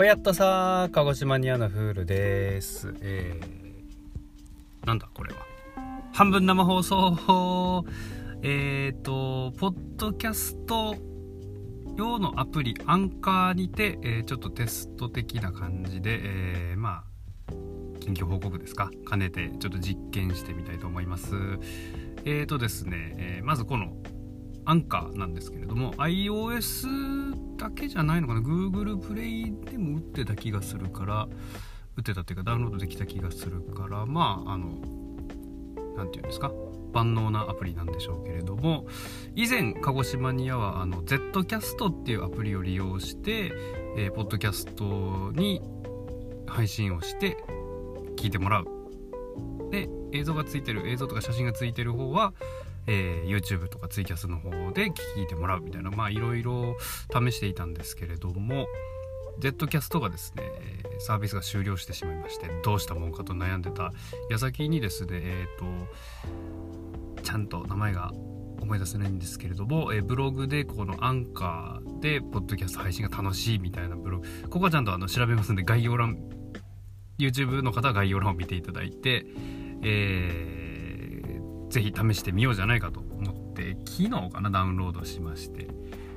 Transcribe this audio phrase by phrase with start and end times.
[0.00, 2.94] おやっとさ鹿児島にあのフールです。
[3.02, 5.40] えー、なんだこれは。
[6.14, 7.84] 半分生放送。
[8.40, 10.96] えっ、ー、とポッドキャスト
[11.98, 17.04] 用のアプリアンカーにて、えー、ちょっとテスト的な感じで、えー、ま
[17.48, 17.52] あ
[18.00, 18.88] 近況報告ですか？
[19.06, 21.34] 兼ねてちょっと実験してみたいと思います。
[22.24, 23.92] えーとですね、え、まずこの
[24.64, 26.88] アンカーなんですけれども iOS
[27.60, 28.40] だけじゃないのかな。
[28.40, 31.28] Google プレイでも打ってた気がするから
[31.96, 34.68] 打ってたっていうかダウンロードできた気がするからまああの
[35.96, 36.50] 何て言うんですか。
[36.92, 38.84] 万能なアプリなんでしょうけれども
[39.36, 43.52] 以前鹿児島にはあの Zcast っていうアプリを利用して、
[43.96, 45.62] えー、ポッドキャストに
[46.48, 47.36] 配信をして
[48.16, 48.66] 聞いてもらう。
[49.70, 52.32] で映像がついてる映像とか写真がついてる方は
[52.86, 56.76] えー、YouTube とかツイキャスの方で聞いてもらうみたいなまあいろいろ
[57.12, 58.66] 試していたんですけれども
[59.40, 60.44] Zcast がですね
[60.98, 63.92] サービスが終了してしまいましてどうしたもんかと悩んでた
[64.30, 68.12] 矢先にですねえっ、ー、とちゃんと名前が
[68.60, 76.18] 思い出せないんですけれども、えブログでこのアンカーでポッドキャスト配信が楽しいみたいなブログここはちゃんとあの調べますんで概要欄
[77.18, 79.24] YouTube の方は概要欄を見ていただいて
[79.82, 80.59] えー
[81.70, 85.68] ぜひ試してみようじゃないかと思って昨日かなダウンロードしまして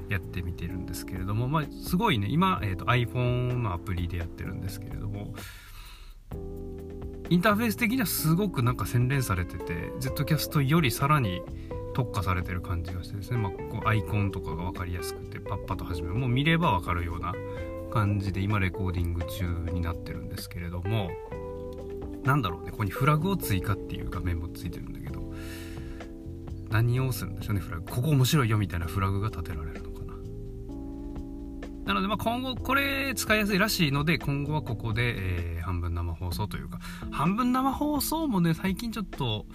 [0.10, 5.34] やってみてるんですけれども、まあ、すごいね今、えーと、iPhone のアプリでやってるんですけれども
[7.30, 11.42] インターフェース的にはすごくなんか洗練されてて Zcast よりさらに
[11.94, 17.34] 特化されてる感じがしてですね、まあ、こうアイコンとかが分かりやすくてパッパと始めるもう見れば分かるような
[17.92, 21.12] 感じで今レコーディング中になってるんですけれども
[22.24, 25.23] なんだろうねここにフラグを追加っていう画面もついてるんだけど
[26.74, 27.86] 何をするんでしょうねフラグ。
[27.86, 30.14] ここ面白いよみたいなフラグが立てられるのかな。
[31.86, 35.14] なのでまあ今後これ使いやすいらしいので今後はここで、
[35.56, 36.80] えー、半分生放送というか
[37.12, 39.46] 半分生放送もね最近ちょっと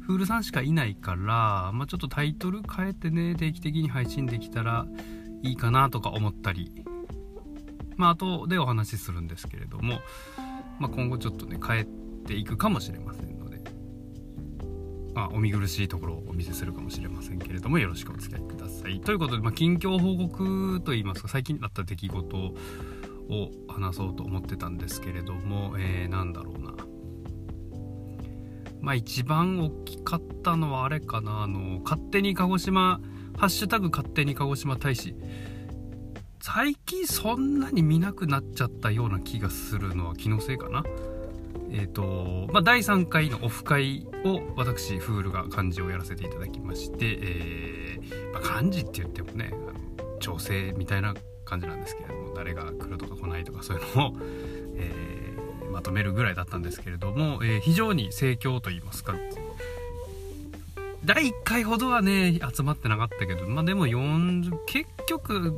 [0.00, 4.86] フールさんしかいないから、まあ、ちょっとタイトル変えてね定期的に配信できたら
[5.42, 6.72] いいかなとか思ったり
[7.96, 10.00] まあ後でお話しするんですけれども、
[10.80, 11.86] まあ、今後ちょっとね変え
[12.26, 13.35] ていくかもしれません
[15.16, 19.00] まあ、お見苦しいところをお見せするかもしれませんけれどもよろしくお付き合いください。
[19.00, 22.52] ということで、まあ、近況報告といいますか最近あった出来事を
[23.66, 26.74] 話そうと思ってたんですけれども、えー、なんだろうな。
[28.82, 33.00] まあ一番大きかったのはあれかなあの勝手に鹿児島
[33.38, 35.16] 「ハッシュタグ勝手に鹿児島大使」
[36.40, 40.84] 最近そんなに見なくなっちゃったような気がするのは気のせいかな。
[41.78, 49.52] えーとまあ、第3回のオフ会を私フールが漢字をやらせていただきまして、えー、まあ、漢字って言ってもね
[50.18, 51.14] 調整みたいな
[51.44, 54.16] 感じなんですけれども誰が来るとか来ないとかそういうのを、
[54.76, 59.14] えー、まとめるぐらいだったんですけれども、え、非常に盛況といいますか
[61.04, 65.54] 第1回ほどはね集まってなかったけどまあでも40結局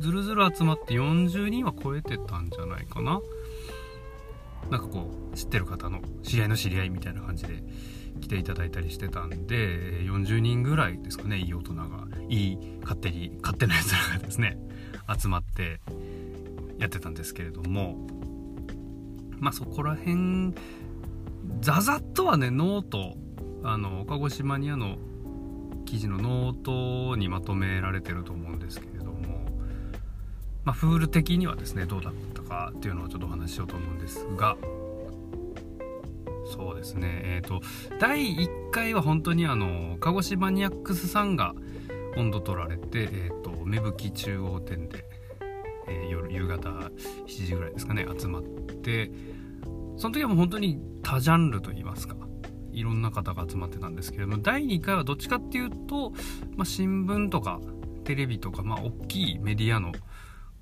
[0.00, 3.20] ずるずる集まって40人は超えてたんじゃないかな。
[4.70, 7.62] なんかこう知ってる方の知り合いの知り合いみたいな感じで
[8.20, 9.56] 来ていただいたりしてたんで
[10.02, 11.84] 40人ぐらいですかねいい大人が
[12.28, 14.58] いい勝手に勝手なやつらがですね
[15.18, 15.80] 集まって
[16.78, 18.06] やってたんですけれども
[19.38, 20.54] まあそこら辺
[21.60, 23.16] ざざっとはねノート
[23.62, 24.96] あの鹿児島にあの
[25.84, 29.12] 記事のノートにまとめられてると思うんですけれども
[30.64, 34.56] まあフール的にはですねどうだったかっていうのをちょっとお話ししようと思うんですが
[36.46, 37.22] そうですね。
[37.24, 37.62] えっ、ー、と
[37.98, 41.54] 第1回は本当にあの鹿児島ニアックスさんが
[42.16, 45.04] 温度取られて、えーと、芽吹中央店で、
[45.88, 46.90] えー、夜夕方7
[47.26, 49.10] 時ぐらいですかね集まって
[49.96, 52.16] その時はもう本当に多ジャンルといいますか
[52.72, 56.10] いろんな方が集まってたんですけれども第2回はどっちかっていうと、
[56.56, 57.60] まあ、新聞とか
[58.04, 59.92] テレビとか、まあ、大きいメディアの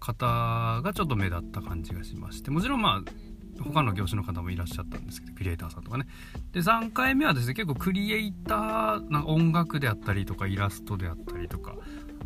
[0.03, 6.07] 方がちょっと目立った感じがしましてもちろんまあ他の業種の方もいらっしゃったんですけどクリエイターさんとかね。
[6.53, 11.77] で3回目はですね結構クリエイターな音楽であったりとかイラストであったりとか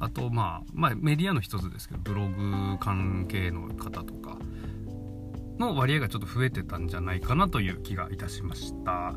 [0.01, 4.39] あとまあまあメディアの一つですけどブログ関係の方とか
[5.59, 9.15] の割合がちょっと増えてたんじゃないかなという気がいたしました。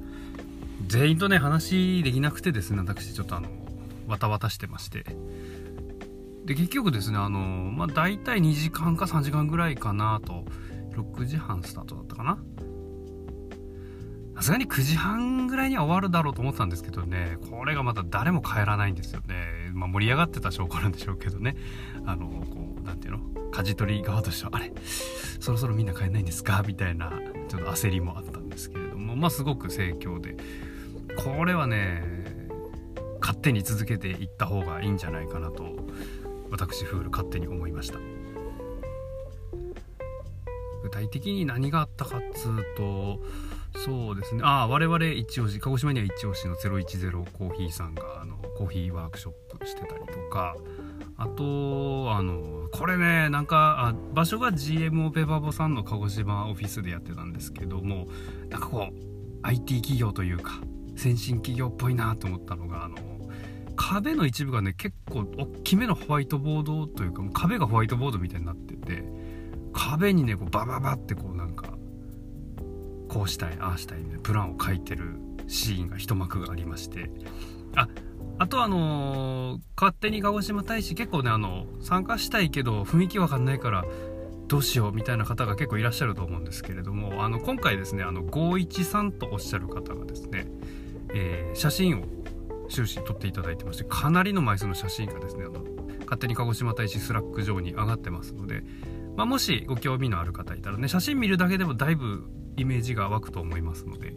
[0.87, 3.49] 全員とね話できなくてですね私ちょっとあの
[4.07, 5.05] わたわたしてまして。
[6.49, 10.43] で結局ですねあのまあ大体2時間か3時間ぐらいかなと。
[10.89, 12.37] 6時半スタートだったかな。
[14.35, 21.55] さすがに9時半ぐらいには終わるだろうと思ってたんですけどねこれがまた誰も帰らないんですよね、まあ、盛り上がってた証拠なんでしょうけどね。
[22.05, 23.19] あのこう何ていうの？
[23.51, 24.73] 舵取り側としてはあれ？
[25.39, 26.63] そろそろみんな帰んないんですか？
[26.65, 27.13] みたいな
[27.47, 30.35] ちょっと焦りもあったんですけれどもまあすごく盛況で。
[31.15, 32.03] これはね
[33.21, 35.75] 勝手に続けていった方がいいんじゃないかなと
[36.51, 37.99] 私フール勝手に思いました。
[40.81, 43.19] 具体的に何があったかっつうと
[43.77, 44.41] そうですね。
[44.43, 50.55] ああ我々一押し鹿児島には一押しの010コーヒーさんがあのコーヒーワークショップしてたりとか。
[51.21, 58.07] あとあのこれねなんかあ場所が GMO ペパボさんの鹿児島オフィスでやってたんですけども
[58.49, 58.93] なんかこう
[59.43, 60.61] IT 企業というか
[60.95, 62.95] 先進企業っぽいなと思ったのがあの
[63.79, 69.03] 壁の一部がね結構大きめのホワイトボードというかもう壁がホワイトボードみたいになってて
[69.73, 71.73] 壁にねこうバババってこうなんか
[73.07, 75.15] こうしたいああしたいみたいなプランを書いてる
[75.47, 77.09] シーンが一幕がありまして。
[77.75, 77.87] あ
[78.41, 83.83] あとあのー、勝手に鹿児島大使結構ねあの参加したいけど雰囲気わかんないから
[84.47, 90.47] どうしようみたいな方が結構いらっしゃると思うんですけれどもあの今回ですねあの513とおっしゃる方がですね、
[91.13, 92.18] えー、写真を
[92.69, 95.63] 終始撮っていただいてましてかなりの枚数の写真がですねあの
[96.01, 98.63] 勝手に鹿児島大使 Slack上に上がってますので、
[99.15, 104.13] まあ、もしご興味のある方いたらね写真見るだけでもだいぶイメージが湧くと思いますので、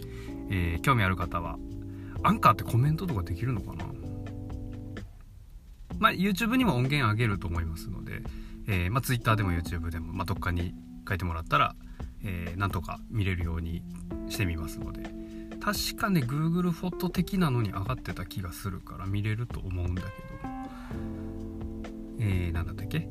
[0.50, 1.58] えー、興味ある方は
[2.22, 3.84] アンカーってコメントとかできるのかな？
[5.98, 8.22] まあ、YouTube にも音源あげると思いますので、
[8.66, 10.74] えー、まあ、Twitter でも YouTube でも、まあ、どっかに
[11.08, 11.76] 書いてもらったら、
[12.24, 13.82] えー、なんとか見れるように
[14.28, 15.21] してみますので。
[15.62, 20.08] 確かね Google フォト的なのに上がってた気がするから見れると思うんだけ
[20.42, 20.48] ど。
[20.48, 20.68] も
[22.18, 23.08] えー、なんだったっけ？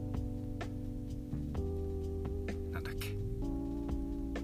[2.71, 3.15] なんだっけ？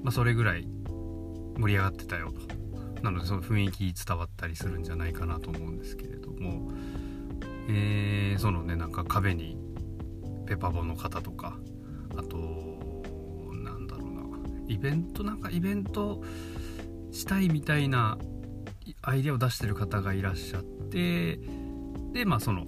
[0.03, 0.65] まあそれぐらい
[1.57, 3.01] 盛り上がってたよと。
[3.03, 6.71] なのでその雰囲気伝わったりするんじゃないかなと思うんですけれども。
[7.69, 9.57] えー、そのねなんか壁に
[10.45, 11.57] ペパボの方とか
[12.17, 12.37] あと
[13.53, 14.21] なんだろうな。
[14.69, 15.25] イベント？
[15.25, 16.23] なんかイベント
[17.17, 18.17] したいみたいな
[19.01, 21.39] アイデアを出してる方がいらっしゃって
[22.13, 22.65] でまあその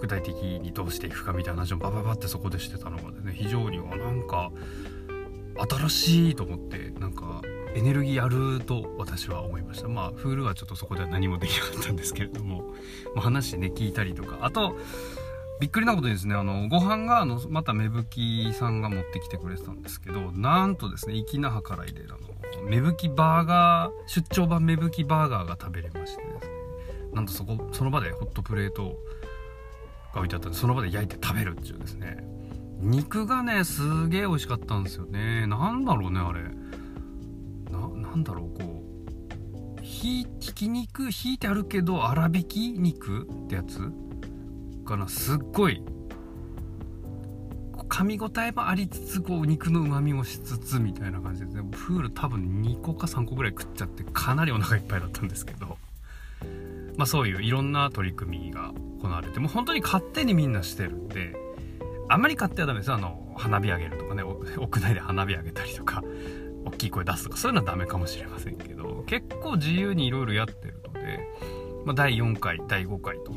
[0.00, 4.52] 具体的にどうしていくかみたいな話をバババってそこでしてたのがね非常になんか
[5.68, 7.42] 新しいと思ってなんか
[7.74, 9.88] エネルギーあると私は思いました。
[9.88, 12.62] まあフールはちょっとそこでは何もできなかったんですけれども、
[13.14, 14.38] まあ、話ね聞いたりとか。
[14.42, 14.76] あと
[15.60, 26.58] びっくりなことにですねあのご飯があのまた芽吹さんが持ってきてくれてたんですけどなんとですね粋な計らいであの芽吹バーガー出張版芽吹バーガーが食べれましてですね。
[27.12, 28.96] なんとそこその場でホットプレート
[30.12, 32.18] が置いてあったんでその場で焼いて食べるっていうですね。
[32.80, 35.46] 肉がねすげえ美味しかったんですよね。
[35.46, 36.42] なんだろうねあれ。
[37.70, 39.82] なんだろうこう。
[39.82, 43.92] ひひき肉ひいてあるけど粗挽き肉ってやつ
[44.88, 45.82] かなすっごい
[47.88, 55.76] 噛み応えもありつつこう肉のうまみもしつつみたいな感じでプール多分2個か3個ぐらい食っちゃってかなりお腹いっぱいだったんですけど
[56.96, 61.36] まあそういういろんな取り組みが行われてもう本当に勝手にみんなしてるんで
[62.08, 66.02] あんまり買ってはダメですあの花火上げるとかね屋内で花火上げたりとか
[66.64, 71.20] 大きい声出すとかそういうのはダメかもしれませんけど結構自由にいろいろやってるので、
[71.84, 73.32] まあ、第4回第5回と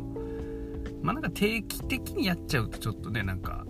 [1.02, 3.66] まあなんか定期的にやっちゃうとちょっとねなんか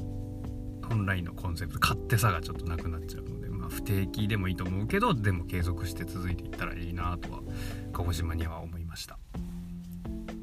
[0.88, 7.39] 本来のコンセプト勝手さがちょっとなくなっちゃうので、まあ、不定期でもいいと思うけどでも継続して続いていったらいいなとは
[7.93, 9.17] 鹿児島には思いました。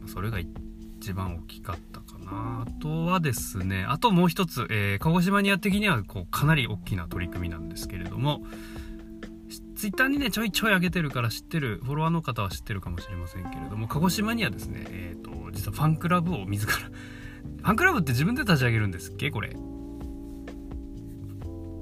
[0.07, 3.85] それが一番大きかったかなあとはですね。
[3.87, 8.42] あともう一つ、えー、鹿児島ニア的にはこうかなり大きな取り組みなんですけれども
[9.78, 19.30] ツイッターにねちょいちょい上げてるから知ってるフォロワーの方は知ってるかもしれませんけれども鹿児島にはですねえ、ー、と実はファンクラブを自ら ファンクラブって自分で立ち上げるんですっけ？
[19.30, 19.50] これ。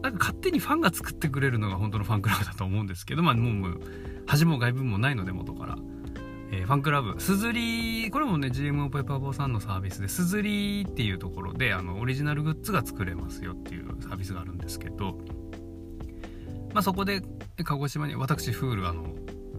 [0.02, 3.80] なんか勝手にファンが作ってくれるのが本当のファンクラブだと思うんですけどまあもう
[4.26, 5.78] 恥も外部もないので元から、
[6.52, 7.18] えー、ファンクラブ。
[7.18, 15.18] すずりこれもね GMO ペーパーボーさんのサービスですずりっていうところであのオリジナルグッズが作れますよっていうサービスがあるんですけど
[16.76, 17.22] まあ、そこで
[17.64, 19.06] 鹿児島に私フールあの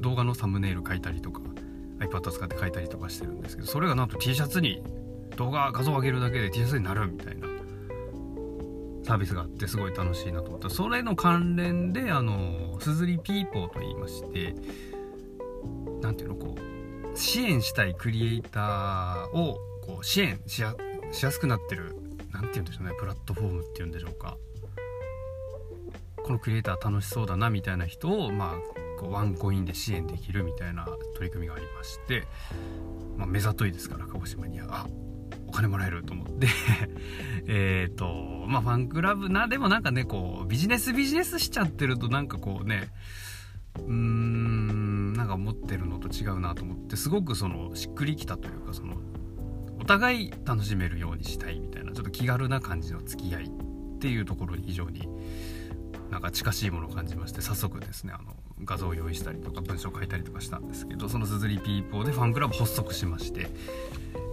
[0.02, 1.42] 動画のサムネイル書いたりとか
[1.98, 4.84] iPad 使って書いたりとかしてるんですけどそれがなんと T シャツに
[5.36, 7.48] 動画画像を上げるだけで T シャツになるみたいな
[9.04, 10.70] サービスがあってすごい楽しいなと思った。
[10.70, 14.54] それの関連であのすずりピーポーと言いまして
[16.04, 20.76] 何ていうのこう支援したいクリエイターをこう支援しや
[21.32, 21.96] すくなってる
[22.32, 24.38] 何て言うんでしょうねプラットフォームっていうんでしょうか。
[26.28, 32.28] このクリエイター楽しそうだなみたいな人をまあこうワンコインで支援できるみたいな取り組みがありまして、
[33.16, 34.68] まあ、目ざといですから鹿児島には。
[34.70, 34.88] あ
[35.46, 36.48] お金もらえると思って。
[37.48, 42.90] えっとまあファンクラブなでもなんかねこうビジネスビジネスしちゃってるとなんかこうね
[43.78, 48.96] うーんなんか思ってるのと違うなと思ってすごくそのしっくりきたというかその
[49.80, 55.08] お互い楽しめるようにしたいみたいなちょっと気軽な感じの付き合いっていうところに非常に
[56.10, 63.50] なんか近しいものを感じまして早速ですねあの画像を用意したりとか文章を書いたりとかしたんですけどそのすずりピーポーでファンクラブ発足しまして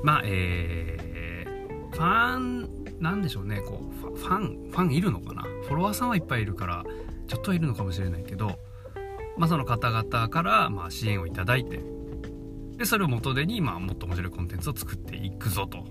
[0.02, 5.42] まあえー、ファンなんでしょうねこうファンファンいるのかな？
[5.42, 6.84] フォロワーさんはいっぱいいるから
[7.26, 8.58] ちょっといるのかもしれないけど
[9.36, 11.80] まあその方々からまあ支援をいただいて
[12.76, 15.84] でそれを元手にまあもっと面白いコンテンツを作っていくぞと。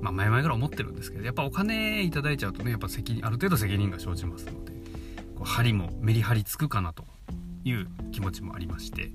[0.00, 4.72] まあ前々から思ってるんですけどやっぱお金いただいちゃうとねやっぱ責任ある程度責任が生じますので
[5.36, 7.04] こう針もメリハリつくかなと
[7.64, 9.10] いう気持ちもありまして、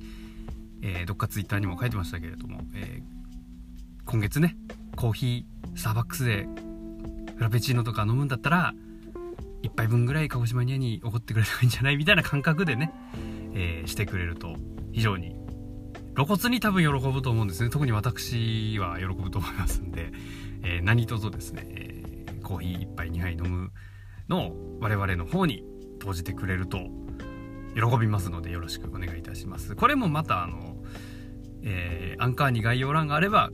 [0.81, 4.55] えー、どっかツイッターにも書いてましたけれども、えー、今月ね
[4.95, 6.47] コーヒースターバックスで
[7.35, 8.73] フラペチーノとか飲むんだったら
[9.63, 12.93] 1杯分ぐらい鹿児島ニアに怒ってくれればいいんじゃないみたいな感覚でね、
[13.55, 14.55] えー、してくれると
[14.93, 15.35] 非常に
[16.15, 17.69] 露骨に多分喜ぶと思うんですね。
[17.69, 20.13] 特に私は喜ぶと思いますんで、
[20.65, 23.71] えー、何卒ですね、えー、コーヒー1杯2杯飲む
[24.27, 25.63] のを我々の方に
[25.99, 26.79] 投じてくれると
[27.75, 29.75] 喜びますのでよろしくお願いいたします。
[29.75, 30.77] これもまたあの、
[31.63, 33.51] えー、アンカーに概要欄があれば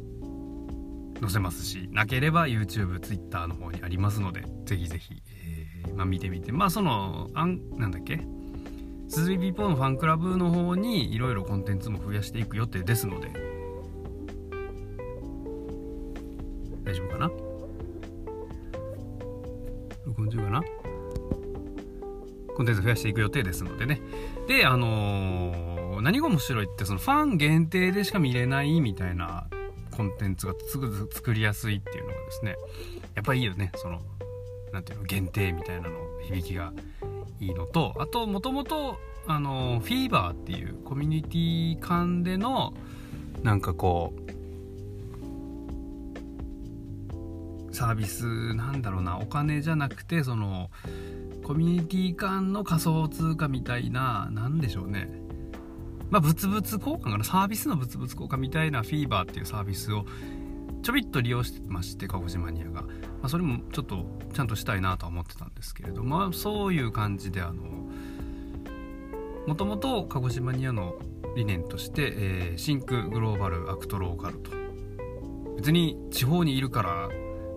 [1.19, 5.21] 載せますしなければ YouTube、Twitter の方にありますのでぜひぜひ、
[5.85, 6.51] えー、まあ、見てみて。
[6.51, 8.21] まあそのあんなんだっけ？
[9.09, 13.50] 鈴木ビーポーのファンクラブの方にいろいろコンテンツも増やしていく予定ですので
[22.61, 24.01] コンテンツ増やしていく予定ですのでね。
[24.47, 29.47] であのー、何が面白いってそのファン限定でしか見れないみたいな
[29.89, 32.55] コンテンツがすぐ作りやすいっていうのがですね
[33.15, 33.71] やっぱりいいよね。
[33.75, 33.99] その
[34.71, 36.71] 何ていうの限定みたいなの響きが
[37.39, 42.75] いいのとあともともとあのフィーバーっていうコミュニティ間での
[43.41, 44.13] なんかこ
[47.71, 50.69] うサービスなんだろうなお金じゃなくてその
[51.43, 55.09] コミュニティ間の仮想通貨みたいな何でしょうね。
[56.09, 57.23] まあ、物々交換かな。
[57.23, 60.05] サービスの物々交換みたいなフィーバーっていうサービスを
[60.83, 62.87] ちょびっと利用してまして鹿児島ニアが、ま
[63.23, 67.63] あ、それもちょっとちゃんとしたいなとは思ってたんですけれどまあそういう感じであの
[69.47, 70.95] もともと鹿児島ニアの
[71.35, 74.51] 理念として、えー、 Think Global Act Local と。
[75.55, 77.09] 別に地方にいるから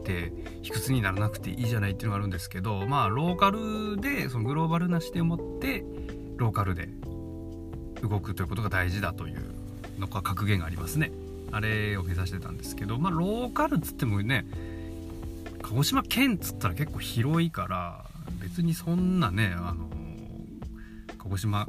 [0.04, 0.32] って
[0.62, 5.84] 卑屈にならなくていいじゃないっていうのがあるんですけどまあローカルでそのグローバルな視点を持って
[6.36, 6.88] ローカルで
[8.02, 9.54] 動くということが大事だという
[9.98, 11.10] のが格言がありますね。
[11.52, 14.44] あれを目指してたんですけどまあローカルっつってもね
[15.62, 18.04] 鹿児島県っつったら結構広いから
[18.40, 19.88] 別にそんなねあの
[21.16, 21.68] 鹿児島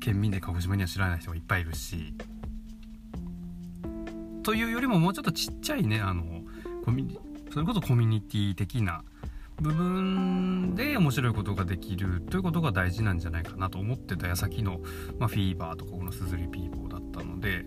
[0.00, 2.14] 県民で鹿児島には知らない人がいっぱいいるし
[4.42, 6.24] というよりももうちょっとちっちゃいねあの
[6.84, 7.16] コミ
[7.50, 9.02] それこそコミュニティ的な
[9.60, 14.80] 部分で面白いことができるということが大事なんじゃないかなと思ってた矢先の、
[15.18, 17.66] まあ、フィーバーとかこのすずりピーポーだったので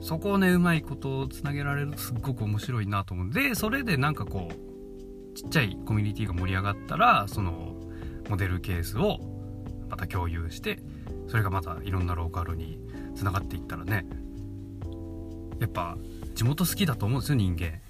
[0.00, 3.26] そこをねうまいことをつなげられるとすっごく面白いなと思う。
[3.26, 7.76] んでそれでなんかこうちっちゃいコミュニティが盛り上がったらその
[8.28, 9.18] モデルケースを
[9.90, 10.80] また共有して
[11.26, 12.80] それがまたいろんなローカルに
[13.14, 14.06] つながっていったらね
[15.60, 15.98] やっぱ
[16.34, 17.80] 地元好きだと思うんですよ人間。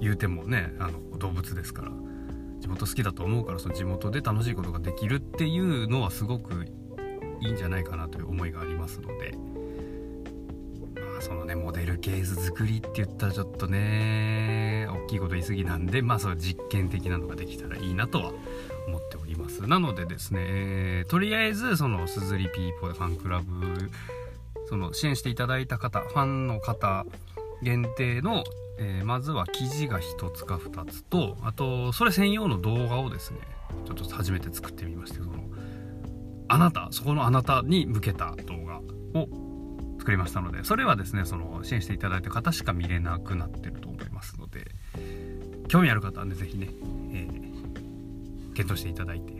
[0.00, 1.90] 言うてもねあの動物ですから
[2.60, 6.66] 地元好きだと思うからその地元で楽しいことができるっていうのはすごく
[7.40, 9.34] いいんじゃないかなという思いがありますので
[10.94, 18.32] まあそのねモデルケース作りって言ったらちょっとね大きいこと言い過ぎなんでまあその実験的なのができたらいいなとは
[18.88, 19.66] 思っております。
[19.66, 23.90] なのでですね、えー、とりあえずそのすずりピーポーファンクラブ
[24.68, 27.04] その支援していただいた方ファンの方
[27.62, 28.44] 限定の
[28.78, 33.40] えー、まずは記事が1つか2つとあとそれ専用の動画をですね
[33.84, 35.32] ちょっと初めて作ってみましてその
[36.48, 38.78] あなたそこのあなたに向けた動画
[39.18, 39.28] を
[39.98, 44.66] 作りましたのでそれはですねその支援していただいた方しか見れなくなってると思いますので
[45.68, 46.68] 興味ある方はね是非ね、
[47.12, 49.32] えー、検討していただいて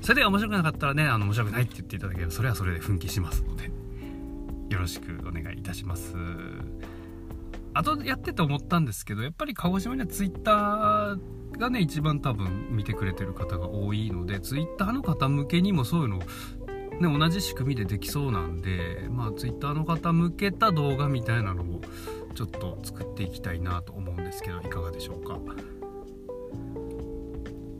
[0.00, 3.70] それで面白くなかったらねあの面白くないって言っていただければそれはそれで奮起しますので
[4.70, 6.14] よろしくお願いいたします。
[7.76, 16.20] あとやってて思ったんですけどやっぱり鹿児島にはツイッターがね一番多分見てくれてる方が多いのでツイッターの方向けにもそういうの
[16.98, 21.82] ね、同じ仕組みでできそうなんで、まあ、Twitter の方向けた動画みたいなのも
[22.34, 25.34] ちょっと作っていきたいなと思うんですけどいかがでしょうか。
[25.34, 25.38] っ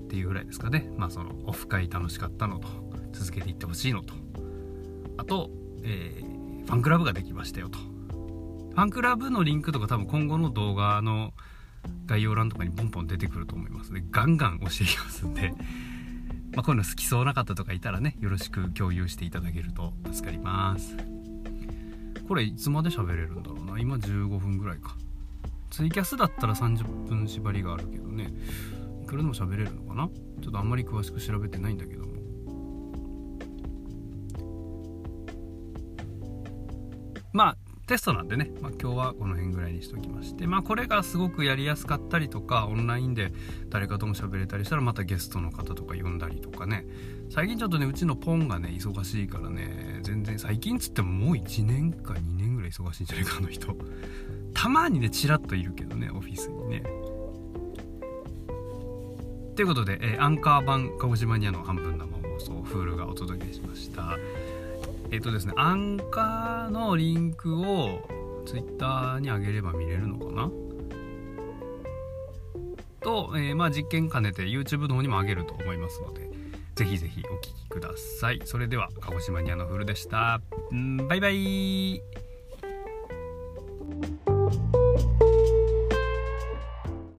[0.09, 0.91] ていうぐらいですかね。
[0.99, 2.69] まあそのオフ会楽しかったのと
[3.13, 4.13] 続けていってほしいのと。
[5.17, 5.49] あと、
[5.83, 7.96] えー、ファンクラブができましたよと。
[8.77, 11.33] ファンクラブのリンクとか多分今後の動画の
[12.05, 15.55] 概要欄とかにポンポン出てくると思いますのでガンガン押していきますんで
[16.53, 20.95] まあ、こういうの好きそうな方とかいたらねよろしく共有していただけると助かります。
[22.29, 23.79] これいつまで喋れるんだろうな？
[23.79, 24.95] 今15分ぐらいか。
[25.71, 28.31] ツイキャスだったら30分縛りがあるけどね。
[29.03, 30.09] いくらでも喋れるのかな？
[30.43, 32.16] ちょっとあんまり詳しく調べてないんだけども。
[37.87, 43.33] テストなんでね、まあ、今日はこの辺ぐらいにしときましてまあこれがすごくやりやすかったりとかオンラインで
[43.71, 46.87] 誰かとも喋れたりしたらまたゲストの方とか呼んだりとかね。
[47.31, 53.77] 最近ちょっとねうちのポンがね忙しいからね全然最近つってももう1年か2年ぐらい忙しいんじゃないかあの人。
[54.53, 56.83] たまにねチラッといるけどねオフィスにね。
[59.55, 64.19] ということで、えー、アンカー版鹿児島にあの半分生放送フールがお届けしました。
[65.11, 68.09] えっ、ー、とですねアンカーのリンクを
[68.47, 70.51] Twitter にあげれば見れるのかな？
[73.01, 76.29] と、えー、まあ実験兼ねて YouTube の方にもあげると思いますので
[76.75, 78.41] ぜひぜひお聴きください。
[78.45, 80.43] それでは鹿児島ニアのフルでした。
[80.75, 82.03] んバイバイ。